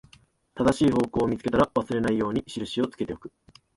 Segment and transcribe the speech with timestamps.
[0.55, 3.31] 正しい方向を見つけたら、忘れないように印をつけておく